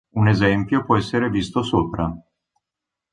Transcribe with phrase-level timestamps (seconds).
[0.19, 2.11] Un esempio può essere visto sopra.